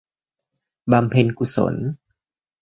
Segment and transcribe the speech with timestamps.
[0.91, 1.75] บำเพ็ญกุศล